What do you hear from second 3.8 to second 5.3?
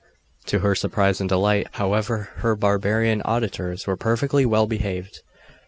were perfectly well behaved.